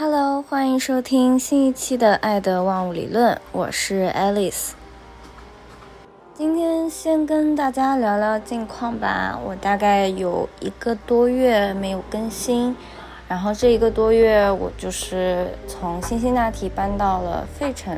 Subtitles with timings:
[0.00, 4.70] Hello，欢迎收听新一期的《爱的万物理论》，我是 Alice。
[6.32, 9.38] 今天先跟大家聊聊近况吧。
[9.44, 12.74] 我大概有一个多月没有更新，
[13.28, 17.94] 然后这一个多月我就是从辛辛那提搬到了费城，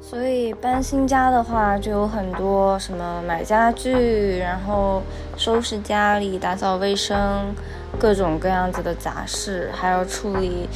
[0.00, 5.02] 所以搬新家的话就有很多什么买家具，然后
[5.36, 7.52] 收拾家里、打扫卫生。
[7.98, 10.68] 各种各样子的杂事，还要处理，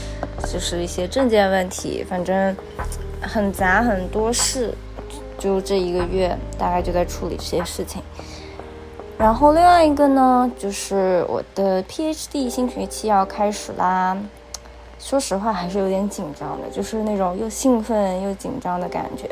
[0.45, 2.57] 就是一些证件问题，反正
[3.21, 4.75] 很杂很多事。
[5.37, 8.01] 就这一个月，大概就在处理这些事情。
[9.18, 14.17] 然后另外一个呢，就是我的 PhD 新学期要开始啦。
[14.99, 19.29] 说实话，还是有点紧张的，就是那种又兴奋又紧张的感觉。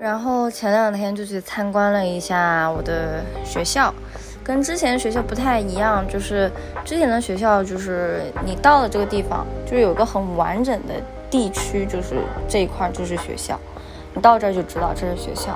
[0.00, 3.94] 然后前两天就去参观了一下我的学校。
[4.48, 6.50] 跟之前学校不太一样，就是
[6.82, 10.94] 之前的学校，就是你到了这个地方，就是有个很完整的
[11.30, 12.14] 地区，就是
[12.48, 13.60] 这一块就是学校，
[14.14, 15.54] 你到这儿就知道这是学校。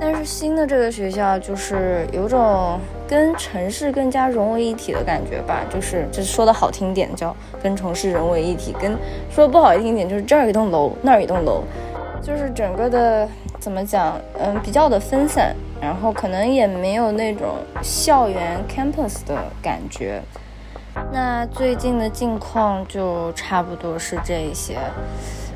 [0.00, 8.96] 但是新的这个学校，就是有种跟城市更加融为一体的感觉吧，就是这说的好听点叫跟城市融为一体，跟
[9.30, 11.62] 说不好听一点就是这儿一栋楼，那儿一栋楼，
[12.22, 13.28] 就是整个的
[13.60, 15.54] 怎么讲，嗯，比较的分散。
[15.84, 20.22] 然后可能也没有那种校园 campus 的感觉。
[21.12, 24.78] 那最近的近况就差不多是这一些。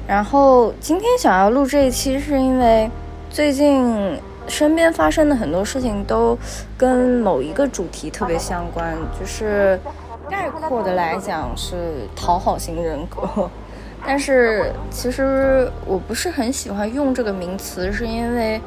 [0.06, 2.90] 然后今天想要录这一期，是因为
[3.30, 6.36] 最近身边发生的很多事情都
[6.76, 9.80] 跟某一个主题特别相关，就是
[10.28, 13.48] 概括的来讲是讨好型人格。
[14.06, 18.60] 但是其实我不是很喜欢用这个名词，是因为。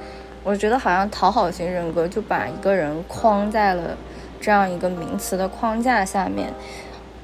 [0.44, 3.96] 我觉得好像讨好型人格就把一个人框在了
[4.40, 6.52] 这样一个名词的框架下面，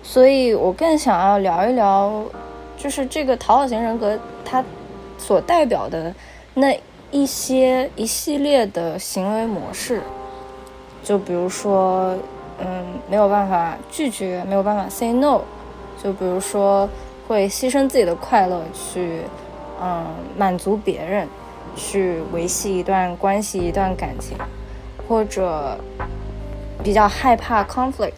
[0.04, 2.24] 所以我更想要聊一聊，
[2.78, 4.64] 就是这个讨好型人格它
[5.18, 6.14] 所代表的
[6.54, 10.02] 那一些一系列的行为模式，
[11.04, 12.16] 就比如说，
[12.60, 15.42] 嗯，没有办法拒绝，没有办法 say no，
[16.04, 16.88] 就比如说
[17.28, 19.22] 会牺牲自己的快乐去，
[19.82, 20.06] 嗯，
[20.38, 21.28] 满足别人。
[21.76, 24.38] 去维系一段关系、一段感情，
[25.08, 25.78] 或者
[26.84, 28.12] 比较害怕 conflict，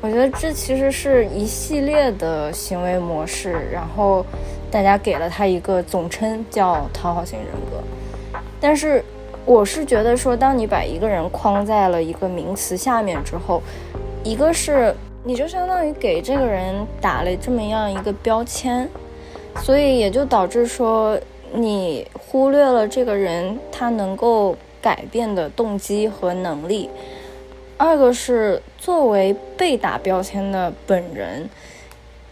[0.00, 4.24] 我觉得这其实是一系列的行为模式，然后
[4.70, 8.40] 大家给了他一个总称叫讨好型人格。
[8.60, 9.04] 但是
[9.44, 13.62] 我是觉得说，当你把一个人框在了一个名词下面之后，
[14.22, 18.88] 一个是你就相当于给这个人打了这么样一个标签，
[19.62, 21.18] 所以也就导致说。
[21.52, 26.88] 你忽略了这个人他能够改变的动机和能力。
[27.76, 31.48] 二个是作为被打标签的本人，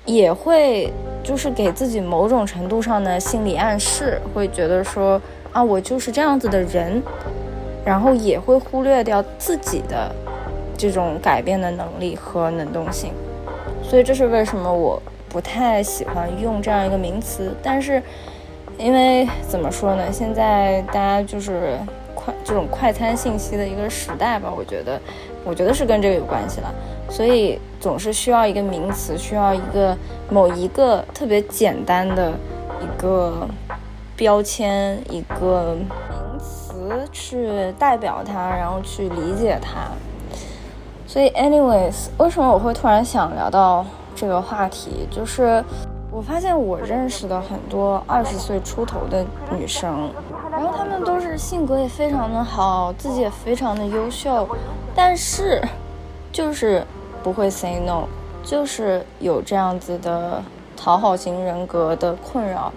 [0.05, 0.93] 也会
[1.25, 5.21] 就是给自己某种程度上的心理暗示，会觉得说
[5.53, 7.03] 啊，我就是这样子的人，
[7.85, 10.15] 然后也会忽略掉自己的
[10.77, 13.13] 这种改变的能力和能动性。
[13.83, 18.03] 所以这是为什么我不太喜欢用这样一个名词，但是。
[18.79, 20.11] 因为怎么说呢？
[20.13, 21.77] 现在大家就是
[22.15, 25.01] 快这种快餐信息的一个时代吧，我觉得，
[25.45, 26.73] 我觉得是跟这个有关系了。
[27.11, 29.97] 所以总是需要一个名词，需要一个
[30.31, 32.31] 某一个特别简单的
[32.81, 33.49] 一个
[34.15, 39.89] 标签，一个名词去代表它，然后去理解它。
[41.05, 43.85] 所以，anyways，为什么我会突然想聊到
[44.15, 45.09] 这个话题？
[45.11, 45.65] 就是。
[46.19, 50.11] 我发现我认识的很多二十岁出头的女生，
[50.51, 54.45] 然后她们都是性格也非常的好，自己也非常的优秀，
[54.97, 55.63] 但是
[56.33, 56.85] 就是
[57.23, 58.03] 不会 say no，
[58.43, 60.43] 就是有这样子的
[60.77, 62.73] 讨好型人格的困扰。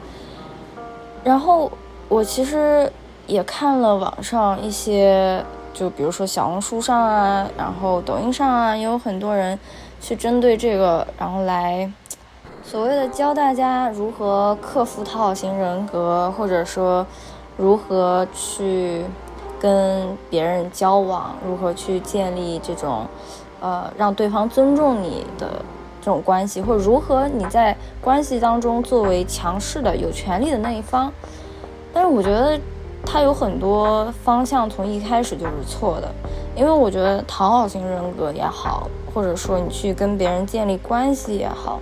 [1.23, 1.71] 然后
[2.09, 2.93] 我其实
[3.25, 9.57] 也看了网上一些，就比如说小红书上啊，然后抖音上啊，也有很多人
[9.99, 11.91] 去针对这个，然后来。
[12.63, 17.05] 所谓的教大家如何克服讨好型人格，或者说
[17.57, 19.03] 如何去
[19.59, 23.05] 跟别人交往，如何去建立这种
[23.59, 25.47] 呃让对方尊重你的
[25.99, 31.11] 这种关系，或者如何你在关系当中作为强势的、有权利的那一方。
[31.93, 32.57] 但是我觉得
[33.05, 36.09] 他有很多方向从一开始就是错的，
[36.55, 41.81] 因为我觉得讨好型人格也好，或者说你去跟别人建立关系也好。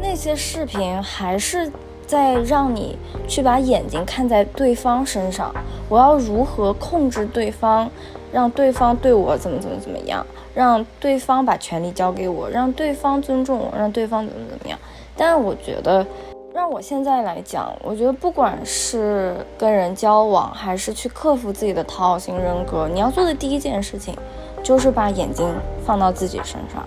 [0.00, 1.70] 那些视频还是
[2.06, 2.98] 在让你
[3.28, 5.54] 去把眼睛看在对方身上，
[5.88, 7.88] 我要如何控制对方，
[8.32, 14.78] 让对方对我怎么怎么怎么样，让对方把权力交给我，让对方尊重我，让对方怎么怎么样。
[15.16, 16.04] 但我觉得，
[16.52, 24.16] 让我现在来讲，我觉得不管是跟人交往，还是去克服自己的讨好型人格，你要做的第一件事情，
[24.62, 25.46] 就是把眼睛
[25.84, 26.84] 放到自己身上。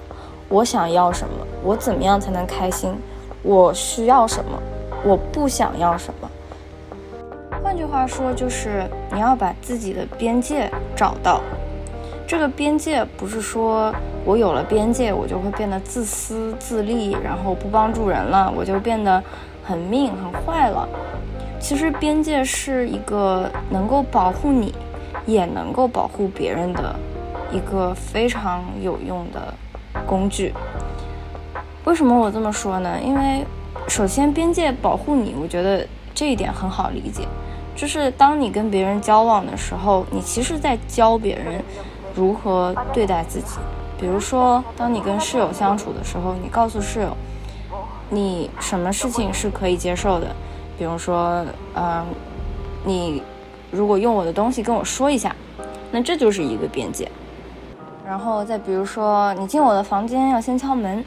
[0.49, 1.45] 我想要什么？
[1.63, 2.93] 我怎么样才能开心？
[3.41, 4.51] 我需要什么？
[5.03, 6.29] 我不想要什么？
[7.63, 11.41] 换句话说，就是你要把自己的边界找到。
[12.25, 13.93] 这个边界不是说
[14.25, 19.21] 我有了边界，我就会变得自私自利，然后不帮助人了，我就变得
[19.63, 20.87] 很命很坏了。
[21.59, 24.73] 其实边界是一个能够保护你，
[25.25, 26.95] 也能够保护别人的
[27.51, 29.53] 一个非常有用的
[30.05, 30.53] 工具。
[31.85, 32.97] 为什么我这么说呢？
[33.03, 33.45] 因为
[33.87, 37.27] 首先边界保护你，我觉得这一点很好理解。
[37.75, 41.61] 就是当你跟别人交往的时候，你其实在教别人
[42.15, 43.55] 如何对待自己。
[43.99, 47.17] 比如说，当你跟室友相处的时候，你告诉室友，
[48.09, 50.27] 你什么事情是可以接受的。
[50.77, 51.45] 比如说，
[51.75, 52.05] 嗯，
[52.85, 53.23] 你
[53.71, 55.35] 如果用我的东西跟我说一下，
[55.91, 57.09] 那这就是一个边界。
[58.05, 61.03] 然后再比如说，你进我的房间要先敲门。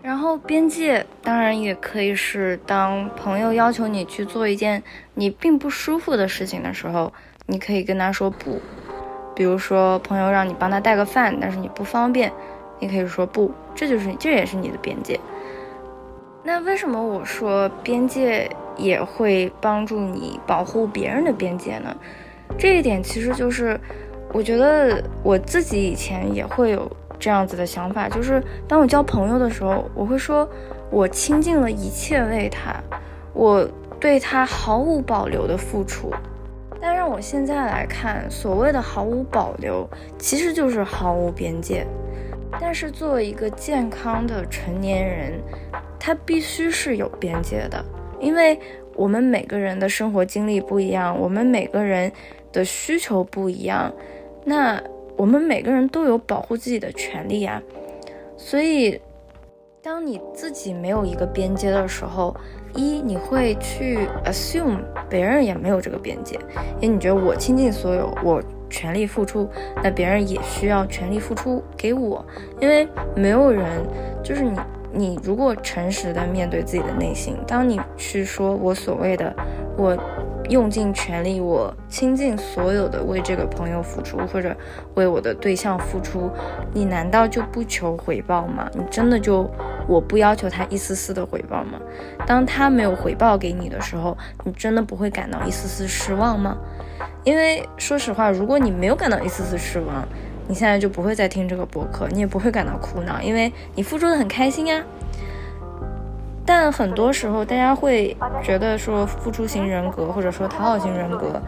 [0.00, 4.82] 然后边界当然也可以是当朋友要求你去做一件
[5.14, 7.12] 你并不舒服的事情的时候，
[7.46, 8.60] 你可以跟他说不。
[9.34, 12.32] 比如说朋友让你帮他带个饭，但是你不方便，
[12.80, 15.18] 你可以说不，这就是这也是你的边界。
[16.42, 21.94] 那为什么我说边界也会帮助你保护别人的边界呢？
[22.56, 23.78] 这一点其实就是
[24.32, 26.90] 我觉得我自己以前也会有。
[27.20, 30.48] 这样子的想法，就是当我交朋友的时候，我会说，
[30.88, 32.80] 我倾尽了一切为他，
[33.32, 36.12] 我对他毫无保留的付出。
[36.80, 39.84] 但让我现在来看，所谓的毫无保留，
[40.16, 41.84] 其实就是毫无边界。
[42.60, 45.32] 但是作为一个健康的成年人，
[45.98, 47.84] 他必须是有边界的，
[48.20, 48.56] 因为
[48.94, 52.12] 我们每个人的生活经历不一样，我们每个人
[52.52, 53.92] 的需求不一样，
[54.48, 54.82] 那。
[55.16, 57.60] 我们每个人都有保护自己的权利啊，
[58.36, 59.00] 所以，
[59.82, 62.32] 当你自己没有一个边界的时候，
[62.72, 64.78] 一你会去 assume
[65.10, 66.38] 别人也没有这个边界，
[66.80, 68.40] 因为你觉得我倾尽所有，我
[68.70, 69.48] 全力付出，
[69.82, 72.24] 那别人也需要全力付出给我，
[72.60, 72.86] 因为
[73.16, 73.66] 没有人
[74.22, 74.60] 就是你，
[74.92, 79.34] 你如果诚实的面对自己的内心，当你去说我所谓的
[79.76, 79.98] 我。
[80.48, 84.56] 用尽全力，我倾尽所有的为这个朋友付出，或者
[84.94, 86.30] 为我的对象付出，
[86.72, 88.68] 你难道就不求回报吗？
[88.74, 89.48] 你真的就
[89.86, 91.78] 我不要求他一丝丝的回报吗？
[92.26, 96.56] 当他没有回报给你的时候，你真的不会感到一丝丝失望吗？
[97.24, 100.06] 因为说实话，如果你没有感到一丝丝失望，
[100.46, 104.82] 你现在就不会再听这个博客，你也不会感到苦恼，因为你付出的很开心呀。
[106.48, 111.38] 但很多时候，大家会觉得说付出型人格或者说讨好型人格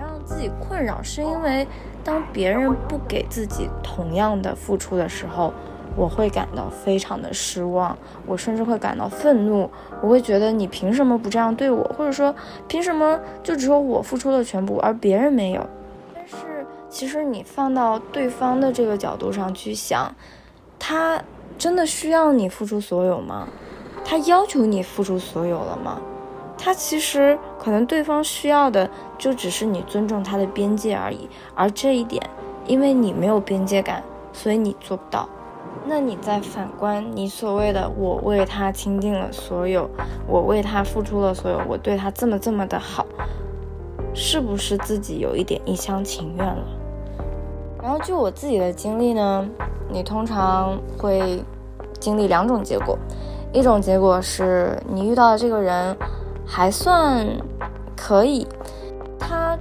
[0.00, 1.68] 让自己困扰，是因为
[2.02, 5.52] 当别人不给自己同样的付出的时候，
[5.94, 7.94] 我会感到非常的失望，
[8.24, 9.70] 我甚至会感到愤怒，
[10.00, 12.34] 我会觉得你凭什么不这样对我，或者说
[12.66, 15.66] 凭什么就只有我付出了全部，而别人没有？
[16.14, 20.10] 但是其实你放到对方的这个角度上去想，
[20.78, 21.22] 他
[21.58, 23.46] 真的需要你付出所有吗？
[24.08, 26.00] 他要求你付出所有了吗？
[26.56, 28.88] 他其实可能对方需要的
[29.18, 32.22] 就只是你尊重他的边界而已，而这一点，
[32.66, 34.02] 因为你没有边界感，
[34.32, 35.28] 所以你做不到。
[35.84, 39.90] 那你再反观你所谓的我为他倾尽了所有，
[40.28, 43.04] 我为他付出了所有，我对他这么这么的好，
[44.14, 46.64] 是不是自己有一点一厢情愿了？
[47.82, 49.46] 然后就我自己的经历呢，
[49.90, 51.42] 你通常会
[52.00, 52.96] 经历两种结果。
[53.52, 55.96] 一种结果是你遇到的这个人
[56.44, 57.26] 还算
[57.96, 58.46] 可以，
[59.18, 59.56] 他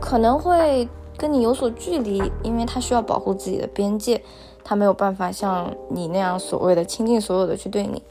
[0.00, 4.22] 可能会跟你有所距离，因为他需要保护自己的边界，
[4.62, 8.02] 他没有办法像你那样所谓的倾尽所有的去对你。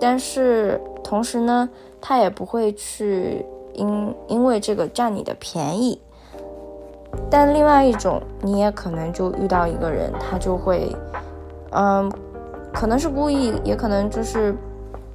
[0.00, 1.68] 但是同时呢，
[2.00, 6.00] 他也不会去因因为这个占你的便宜。
[7.30, 10.94] 但另外一种，你也可能就遇到一个人，他就会，
[11.70, 12.10] 嗯。
[12.78, 14.54] 可能是故意，也可能就是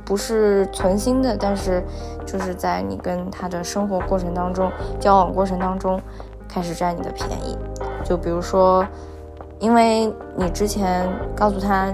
[0.04, 1.84] 不是存心的，但是
[2.26, 6.02] 就是在你跟他的生活过程当中、交往过程当中，
[6.50, 7.56] 开始占你的便宜。
[8.04, 8.84] 就比如说，
[9.60, 11.94] 因为你之前告诉他，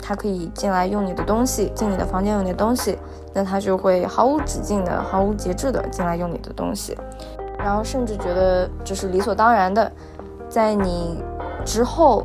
[0.00, 2.96] 他可以进来用你的东西，进你的房间用你的东西，
[3.34, 6.96] 那他就会毫无止境的、毫无节制的进来用你的东西，
[7.58, 9.90] 然后甚至觉得这是理所当然的，
[10.48, 11.24] 在你
[11.64, 12.24] 之后。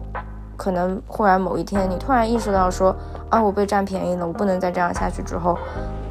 [0.63, 2.95] 可能忽然某一天，你突然意识到说，
[3.29, 5.21] 啊，我被占便宜了，我不能再这样下去。
[5.21, 5.57] 之后，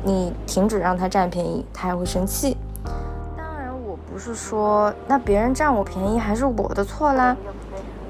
[0.05, 2.55] 你停止让他占便宜，他还会生气。
[3.35, 7.35] 当然，我不是说那别人占我便宜还是我的错啦。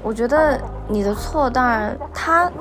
[0.01, 0.59] 我觉得
[0.89, 2.51] 你的错，当然他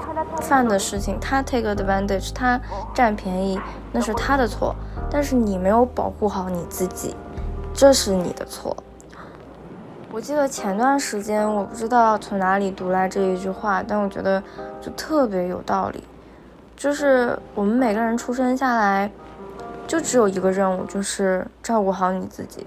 [0.41, 2.61] 犯的事情，他 take advantage，他
[2.95, 3.61] 占便宜，
[3.91, 4.73] 那是他的错。
[5.11, 7.17] 但是你没有保护好你自己，
[7.75, 8.77] 这是你的错。
[10.12, 14.42] 我记得前段时间，我不知道从哪里读来这一句话，但我觉得
[14.78, 16.04] 就特别有道理。
[16.76, 19.11] 就是我们每个人出生下来，
[19.87, 22.66] 就只有一个任务，就是照顾好你自己。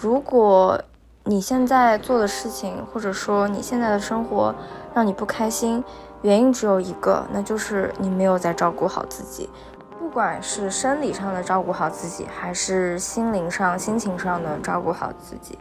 [0.00, 0.80] 如果
[1.24, 4.54] 你现在做的事情，或者说你现在的生活
[4.94, 5.84] 让你不开心，
[6.22, 9.50] 原因只有一个，那就是你没有在照顾好自己。
[9.98, 15.58] 不管是生理上的照顾好自己，还是心灵上、心情上的照顾好自己，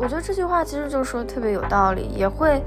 [0.00, 2.62] 我觉得这句话其实就说特别有道理，也会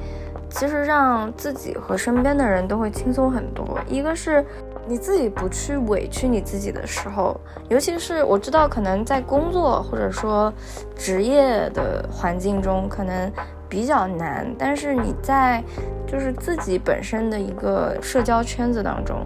[0.50, 3.80] 其实让自己和身边的人都会轻松很多。
[3.90, 4.46] 一个是。
[4.86, 10.52] 你自己不去委屈你自己的时候，尤其是我知道可能在工作或者说
[10.94, 13.32] 职业的环境中可能
[13.70, 15.64] 比较难，但是你在
[16.06, 19.26] 就是自己本身的一个社交圈子当中，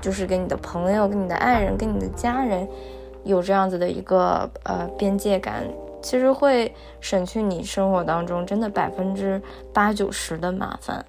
[0.00, 2.66] 就是跟你的朋友、跟你的爱人、跟你的家人
[3.22, 5.62] 有这样子的一个呃边界感，
[6.00, 9.40] 其实会省去你生活当中真的百分之
[9.72, 11.04] 八九十的麻烦。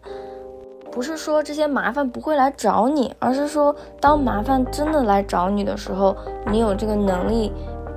[0.92, 6.16] 不是说这些麻烦不会来找你，而是说当麻烦真的来找你的时候，
[6.48, 7.52] 你有这个能力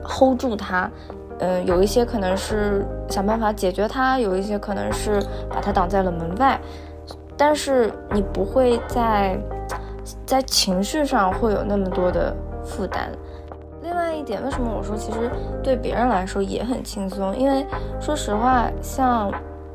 [0.05, 0.91] hold 住它。
[1.39, 5.21] 嗯，有一些可能是想办法解决它，有一些可能是
[5.51, 6.61] 把它挡在了门外。
[7.37, 9.37] 但是你不会在
[10.25, 13.11] 在情绪上会有那么多的负担。
[14.23, 15.29] 一点，为什么我说其实
[15.63, 17.37] 对别人来说也很轻松？
[17.37, 17.67] 因为
[18.01, 19.31] 说实话，像。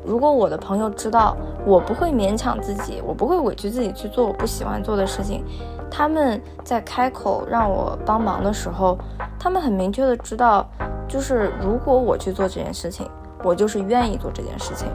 [0.06, 1.36] 如果我的朋友知道
[1.66, 5.44] 我不会勉强自己，我不会委屈自己去做我不喜欢做的事情，
[5.90, 8.96] 他们在开口让我帮忙的时候，
[9.38, 10.66] 他们很明确的知道，
[11.06, 13.06] 就是如果我去做这件事情，
[13.44, 14.88] 我就是愿意做这件事情，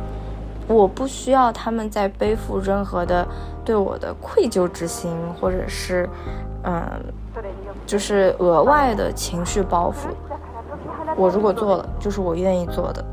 [0.68, 3.28] 我不需要他们在背负任何的
[3.64, 6.10] 对我的愧疚之心，或者是，
[6.64, 6.82] 嗯，
[7.86, 10.08] 就是额外的情绪包袱。
[11.16, 13.04] 我如果做了，就是我愿意做的。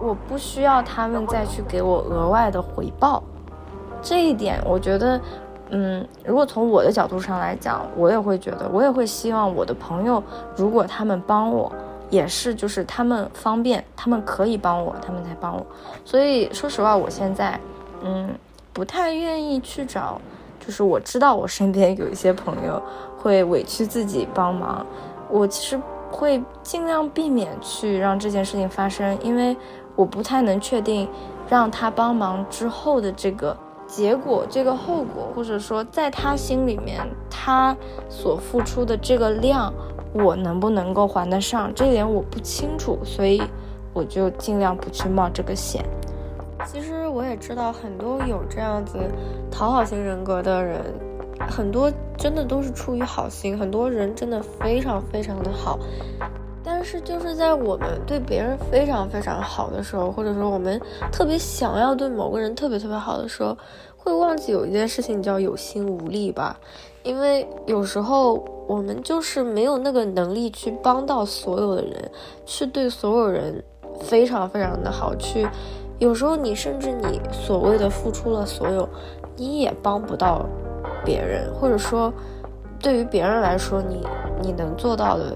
[0.00, 3.22] 我不需要他们再去给我额外的回报，
[4.02, 5.20] 这一点我觉得，
[5.70, 10.22] 嗯，如果从我的角度上来讲，我也会觉得，我也会希望我的朋友，
[10.54, 11.72] 如果他们帮我，
[12.10, 15.64] 也是就是他们方便，他们可以帮我，他们才帮我。
[16.04, 17.58] 所以说实话，我现在，
[18.02, 18.28] 嗯，
[18.72, 20.20] 不太愿意去找，
[20.60, 22.80] 就是我知道我身边有一些朋友
[23.26, 24.86] 会委屈自己帮忙，
[25.28, 25.80] 我其实
[26.12, 29.56] 会尽量避免去让这件事情发生，因为。
[29.96, 31.08] 我不太能确定，
[31.48, 33.56] 让他帮忙之后的这个
[33.86, 37.74] 结果、这个后果，或者说在他心里面，他
[38.10, 39.72] 所付出的这个量，
[40.12, 41.72] 我能不能够还得上？
[41.74, 43.40] 这点我不清楚，所以
[43.94, 45.82] 我就尽量不去冒这个险。
[46.66, 48.98] 其实我也知道很多有这样子
[49.50, 50.82] 讨好型人格的人，
[51.48, 55.78] 很多真的都是出于好心，很多人真的非常非常的好。
[56.64, 60.80] 但是就是在我们对别人非常非常好的时候，或者说我们
[61.12, 63.56] 特别想要对某个人特别特别好的时候，
[63.96, 66.58] 会忘记有一件事情叫有心无力吧？
[67.04, 72.10] 因为有时候我们就是没有那个能力去帮到所有的人，
[72.44, 73.62] 去对所有人
[74.00, 75.14] 非常非常的好。
[75.14, 75.46] 去
[76.00, 78.88] 有时候你甚至你所谓的付出了所有，
[79.36, 80.44] 你也帮不到
[81.06, 82.12] 别人，或者说
[82.80, 84.06] 对于别人来说，你
[84.42, 85.34] 你能做到的。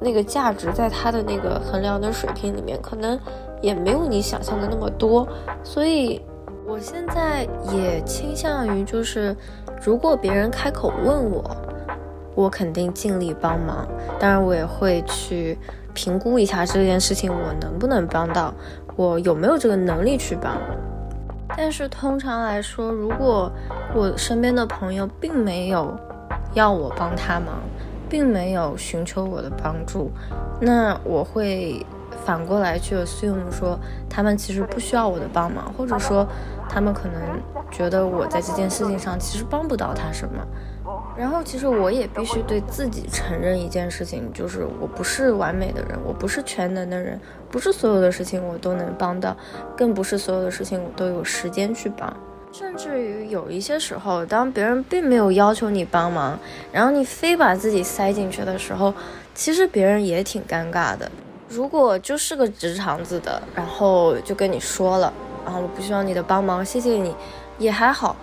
[0.00, 3.18] 那个价值在他的那个衡量的水平里面，可能
[3.60, 5.26] 也没有你想象的那么多。
[5.64, 6.22] 所以，
[6.68, 9.36] 我现在也倾向于就是，
[9.82, 11.44] 如果别人开口问我，
[12.36, 13.88] 我肯定尽力帮忙。
[14.20, 15.58] 当然，我也会去
[15.94, 18.54] 评估一下这件事情我能不能帮到，
[18.94, 20.56] 我有没有这个能力去帮。
[21.58, 23.50] 但是通常来说，如果
[23.92, 25.92] 我身边的朋友并没有
[26.54, 27.60] 要我帮他忙。
[28.10, 30.10] 并没有寻求我的帮助，
[30.62, 31.84] 那我会
[32.24, 36.26] 反过来去 assume 说他们其实不需要我的帮忙，或者说
[36.70, 37.20] 他们可能
[37.70, 40.42] 觉得我在这件事情上其实帮不到他什么。
[41.16, 49.36] 然后其实我也必须对自己承认一件事情，就是我不是完美的人，我不是全能的人，不是所有的事情我都能帮到，
[49.76, 52.16] 更不是所有的事情我都有时间去帮。
[52.52, 56.38] 甚至于有一些时候，当别人并没有要求你帮忙，
[56.72, 58.94] 然后你非把自己塞进去的时候，
[59.34, 61.10] 其实别人也挺尴尬的。
[61.48, 65.12] 如果就是个直肠子的，然后就跟你说了，
[65.44, 67.14] 然后，我不需要你的帮忙，谢谢你，
[67.58, 68.16] 也还好。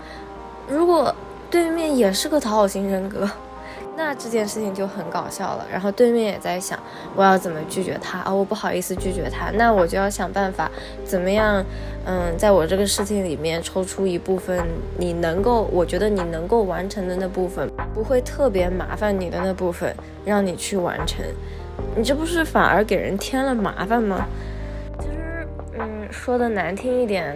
[0.68, 1.14] 如果
[1.50, 3.30] 对面也是个讨好型人格，
[3.96, 5.66] 那这件事情就很搞笑了。
[5.72, 6.78] 然后对面也在想，
[7.16, 8.34] 我要怎么拒绝他啊？
[8.34, 10.70] 我不好意思拒绝他，那我就要想办法，
[11.06, 11.64] 怎么样？
[12.08, 14.64] 嗯，在我这个事情里面抽出一部分
[14.98, 21.26] 你能够，我觉得你能够完成的那部分，不会特别麻烦你的那部分，让你去完成。
[21.96, 24.28] 你这不是反而给人添了麻烦吗？
[25.00, 25.48] 其实，
[25.80, 27.36] 嗯，说的难听一点，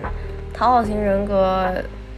[0.54, 1.74] 讨好型人格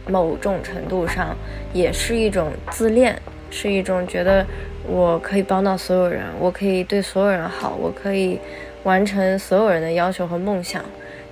[0.08, 1.36] 某种程度上
[1.72, 3.20] 也是一种自恋。
[3.54, 4.42] 是一种觉得
[4.88, 8.40] 我可以帮到所有人，我可以对所有人好，我可以
[8.82, 10.82] 完成所有人的要求和梦想，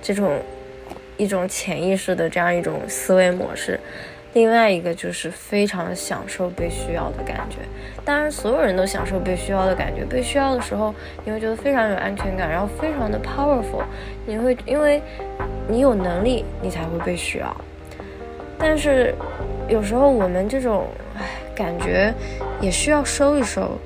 [0.03, 0.37] 这种
[1.17, 3.79] 一种潜意识的这样一种思维模式。
[4.33, 7.57] 另外一个就是非常享受被需要的感觉。
[8.05, 10.05] 当然，所有人都享受被需要的感觉。
[10.05, 10.93] 被需要的时候，
[11.25, 13.83] 你会觉得非常有安全感，然后非常的 powerful。
[14.27, 15.01] 你会因为
[15.67, 17.57] 你有能力，你才会被需要。
[18.61, 19.13] 但是
[19.67, 20.85] 有时候我们这种
[21.17, 21.25] 唉。
[21.53, 22.11] 感觉
[22.59, 23.77] 也需要收一收，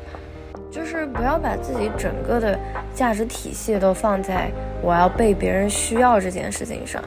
[0.71, 2.57] 就是不要把自己整个的
[2.93, 4.49] 价值体系都放在
[4.81, 7.03] 我要被别人需要这件事情上。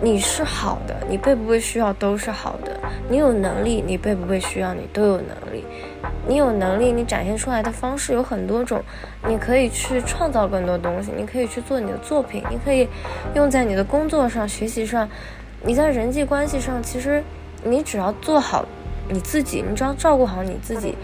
[0.00, 2.78] 你是好的，你被不被需要都是好的。
[3.08, 5.64] 你有能力，你被不被需要，你都有能力。
[6.28, 8.80] 你有能力，你展现出来的方式有很多种，
[9.26, 12.86] 你可以去创造更多东西，你可以去做你的作品，你可以
[13.34, 15.08] 用在你的工作上、学习上，
[15.64, 17.22] 你在人际关系上，其实
[17.62, 18.64] 你只要做好。
[19.08, 20.96] 你自己，你只要照顾好你自己，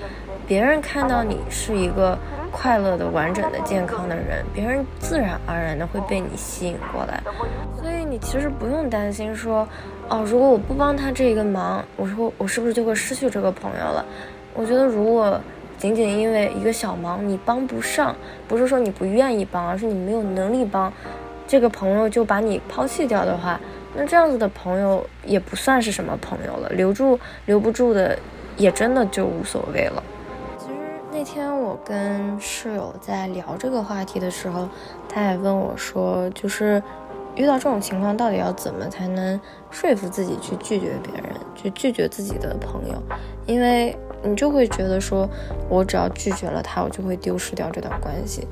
[0.47, 2.17] 别人看到你是一个
[2.51, 7.21] 快乐的、完整的、健康的人，别人自然而然的会被你吸引过来。
[7.77, 9.69] 所以你其实不用担心说，
[10.09, 14.03] 哦，如果我不帮他这个忙，我说我是不是就会失去这个朋友了？
[14.55, 15.39] 我觉得如果
[15.77, 18.15] 仅仅因为一个小忙你帮不上，
[18.47, 20.91] 不是说你不愿意帮，而是你没有能力帮，
[21.47, 23.61] 这个朋友就把你抛弃掉的话。
[23.95, 28.17] 那这样子的朋友也不算是什么朋友了，留住留不住的，
[28.57, 30.03] 也真的就无所谓了。
[30.59, 30.75] 其实
[31.11, 34.69] 那天我跟室友在聊这个话题的时候，
[35.09, 36.81] 他也问我说，就是
[37.35, 43.03] 遇到这种情况，到底要怎么才能说服自己去拒绝别人，去拒绝自己的朋友？
[43.47, 45.29] 因为你就会觉得说，
[45.69, 48.47] 我只要拒绝了他，我就会丢失掉这段关系。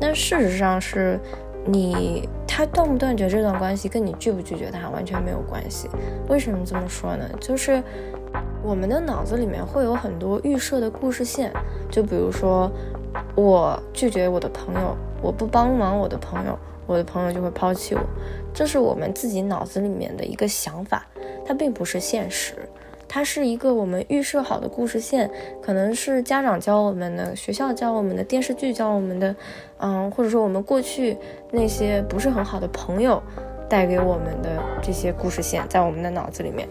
[0.00, 1.20] 但事实上是。
[1.72, 5.88] 你他断不断绝这段关系，跟你拒不拒绝他完全没有关系。
[6.28, 7.24] 为什么这么说呢？
[7.40, 7.82] 就是
[8.62, 11.52] 我们的脑子里面会有很多预设的故事线，
[11.90, 12.70] 就比如说
[13.34, 18.00] 我拒绝我的朋友，我不帮忙我的朋友，我的朋友就会抛弃我，
[18.52, 21.06] 这是我们自己脑子里面的一个想法，
[21.46, 22.54] 它并不是现实。
[23.12, 25.28] 它是一个我们预设好的故事线，
[25.60, 29.34] 可能是家长教我们的，学校教我们的，电视剧教我们的，
[29.78, 31.16] 嗯，或者说我们过去
[31.50, 33.20] 那些不是很好的朋友
[33.68, 36.68] 带给我们的这些故事线，在我们的脑子里面。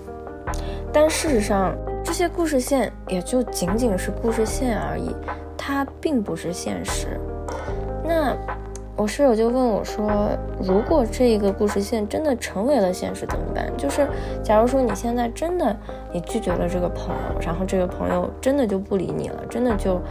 [0.93, 1.75] 但事实上，
[2.05, 5.13] 这些故事线也就仅仅是故事线而已，
[5.57, 7.19] 它并不是现实。
[8.05, 8.33] 那。
[8.99, 10.11] 我室友就问我说
[10.61, 13.65] ：“如果这一个故事线真的成为了现实怎么办？
[13.77, 14.05] 就是
[14.43, 15.73] 假如说你现在真的
[16.11, 20.01] 你拒绝了这个朋友，然后这个朋友真的就不理你了，真的就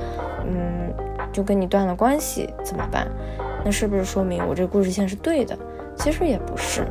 [0.47, 0.91] 嗯
[1.31, 3.07] 就跟你断了关系，怎么办？
[3.63, 5.55] 那是不是说明我这个故事线是对的？
[5.95, 6.87] 其实也不是，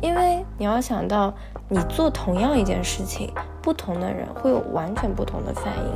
[0.00, 1.34] 因为你要想到
[1.68, 3.30] 你做同样一件事情，
[3.60, 5.92] 不同的人会有完全不同的反应，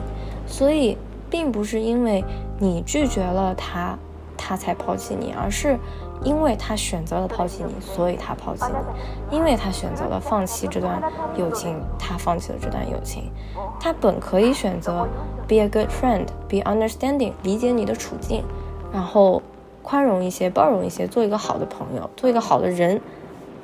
[0.46, 0.98] 所以
[1.30, 2.22] 并不是因为
[2.58, 3.98] 你拒绝了他。”
[4.38, 5.76] 他才抛弃你，而是
[6.22, 9.36] 因为他选择了抛弃你，所以他抛弃你。
[9.36, 11.02] 因为他选择了放弃这段
[11.36, 13.30] 友情，他放弃了这段友情。
[13.78, 15.06] 他本可以选择
[15.46, 18.42] be a good friend，be understanding，理解你的处境，
[18.92, 19.42] 然后
[19.82, 23.00] 宽容一些，包容一些，做一个好的朋友，做一个好的人。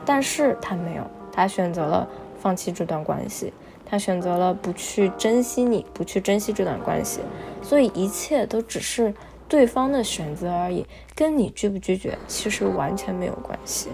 [0.05, 2.07] 但是他没有，他选择了
[2.39, 3.53] 放弃这段关系，
[3.87, 7.21] 他选择了不去珍惜你，不去珍惜这段关系。
[7.63, 9.15] 所以一切都只是。
[9.55, 13.91] 对方的选择而已，跟你拒不拒绝其实完全没有关系。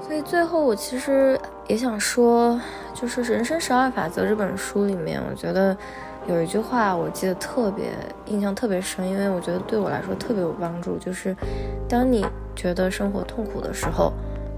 [0.00, 2.60] 所以最后我其实也想说，
[2.94, 5.76] 就是《人生十二法则》这本书里面，我觉得
[6.28, 7.86] 有一句话我记得特别
[8.26, 11.34] 印象特别深，因为我觉得对我来说特别有帮助，就是
[11.88, 14.12] 当你觉得生活痛苦的时候，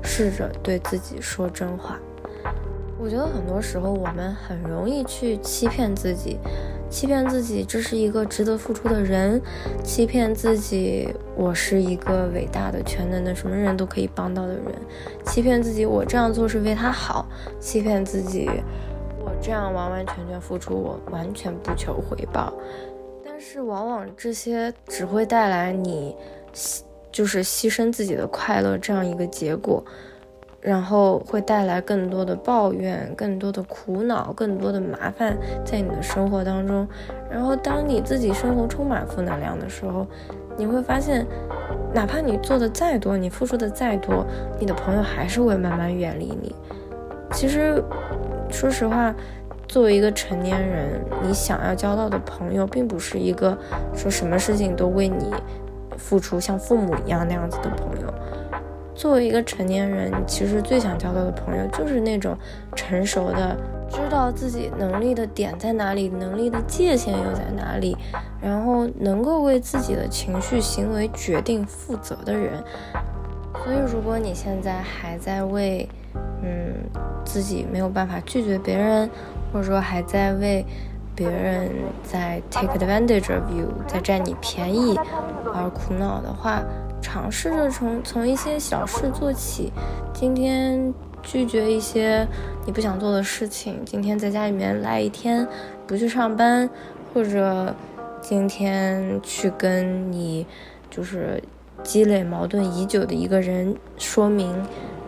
[0.05, 1.99] 试着对自己说真话。
[3.01, 6.39] 我觉得很多时候我们很容易去欺骗自己。
[6.93, 9.41] 欺骗自己，这是一个值得付出的人；
[9.83, 14.65] 欺骗自己，我是一个伟大的、全能的，什么人都可以帮到的人；
[15.25, 17.25] 欺骗自己，我这样做是为他好；
[17.59, 18.47] 欺骗自己，
[19.25, 22.53] 我这样完完全全付出，我完全不求回报。
[23.25, 26.15] 但是，往往这些只会带来你，
[27.11, 29.83] 就是牺牲自己的快乐这样一个结果。
[30.63, 36.87] 然后会带来更多的抱怨、更多的苦恼、更多的麻烦在你的生活当中。
[37.29, 40.07] 然后当你自己生活充满负能量的时候，
[40.57, 41.27] 你会发现，
[41.93, 44.25] 哪怕你做的再多，你付出的再多，
[44.61, 46.55] 你的朋友还是会慢慢远离你。
[47.33, 47.83] 其实，
[48.49, 49.13] 说实话，
[49.67, 53.59] 作为一个成年人，你想要交到的朋友，并不是一个
[53.95, 55.35] 说什么事情都为你
[55.97, 58.15] 付出，像父母一样那样子的朋友。
[59.03, 62.39] 作为一个成年人，其实最想交到的朋友，就是那种
[62.77, 63.57] 成熟的，
[63.91, 67.97] 知道自己能力的点在哪里，能力的界限又在哪里，
[68.41, 72.63] 然后能够为自己的情绪、行为、决定负责的人。
[73.65, 75.89] 所以，如果你现在还在为，
[76.45, 76.73] 嗯，
[77.25, 79.11] 自己没有办法拒绝别人，
[79.53, 80.65] 或者说还在为
[81.17, 81.69] 别人
[82.05, 84.97] 在 take advantage of you，在占你便宜
[85.53, 86.63] 而苦恼的话，
[87.03, 89.71] 尝试着从从一些小事做起。
[90.15, 92.27] 今天拒绝一些
[92.65, 95.47] 你不想做的事情，今天在家里面赖一天，
[95.87, 96.71] 不去上班，
[97.13, 97.75] 或者
[98.21, 100.47] 今天去跟你
[100.89, 101.43] 就是
[101.83, 104.55] 积累矛盾已久的一个人说明。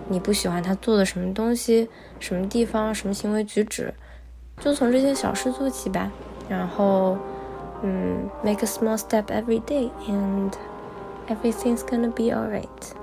[0.06, 1.88] 你不喜欢他做的什么东西、
[2.20, 3.94] 什么地方、什么行为举止，
[4.60, 6.12] 就从这些小事做起吧。
[6.46, 7.16] 然后，
[7.82, 10.50] 嗯，make a small step every day and
[11.28, 12.94] everything's gonna be alright.